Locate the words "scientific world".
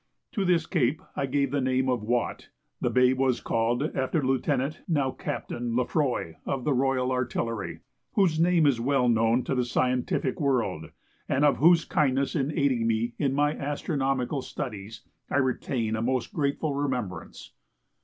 9.63-10.85